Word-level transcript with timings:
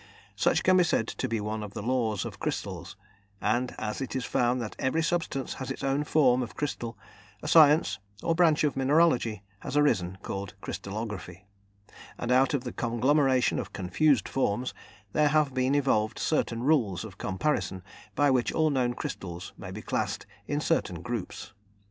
Such 0.35 0.63
can 0.63 0.77
be 0.77 0.83
said 0.83 1.07
to 1.09 1.27
be 1.29 1.39
one 1.39 1.61
of 1.61 1.75
the 1.75 1.83
laws 1.83 2.25
of 2.25 2.39
crystals, 2.39 2.97
and 3.39 3.75
as 3.77 4.01
it 4.01 4.15
is 4.15 4.25
found 4.25 4.59
that 4.59 4.75
every 4.79 5.03
substance 5.03 5.53
has 5.61 5.69
its 5.69 5.83
own 5.83 6.05
form 6.05 6.41
of 6.41 6.55
crystal, 6.55 6.97
a 7.43 7.47
science, 7.47 7.99
or 8.23 8.33
branch 8.33 8.63
of 8.63 8.75
mineralogy, 8.75 9.43
has 9.59 9.77
arisen, 9.77 10.17
called 10.23 10.55
"crystallography," 10.59 11.45
and 12.17 12.31
out 12.31 12.55
of 12.55 12.63
the 12.63 12.73
conglomeration 12.73 13.59
of 13.59 13.73
confused 13.73 14.27
forms 14.27 14.73
there 15.13 15.27
have 15.27 15.53
been 15.53 15.75
evolved 15.75 16.17
certain 16.17 16.63
rules 16.63 17.05
of 17.05 17.19
comparison 17.19 17.83
by 18.15 18.31
which 18.31 18.51
all 18.51 18.71
known 18.71 18.95
crystals 18.95 19.53
may 19.55 19.69
be 19.69 19.83
classed 19.83 20.25
in 20.47 20.59
certain 20.59 21.03
groups. 21.03 21.53